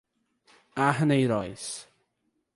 Arneiroz 0.87 1.65